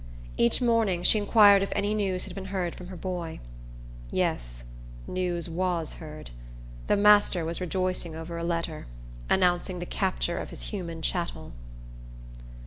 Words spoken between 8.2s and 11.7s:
a letter, announcing the capture of his human chattel.